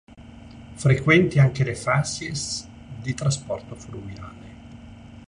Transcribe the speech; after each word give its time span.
Frequenti 0.77 1.37
anche 1.37 1.63
le 1.63 1.75
facies 1.75 2.67
di 3.03 3.13
trasporto 3.13 3.75
fluviale. 3.75 4.47